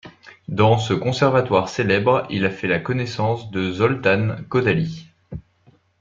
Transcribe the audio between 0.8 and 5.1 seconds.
conservatoire célèbre, il fait la connaissance de Zoltan Kodaly.